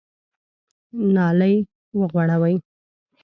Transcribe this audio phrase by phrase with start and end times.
[1.13, 1.55] نالۍ
[1.99, 2.55] وغوړوئ!